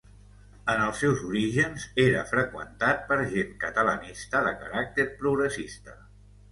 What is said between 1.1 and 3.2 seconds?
orígens era freqüentat per